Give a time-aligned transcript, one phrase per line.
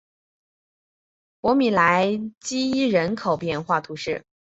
[1.41, 4.25] 博米莱基伊人口变化图示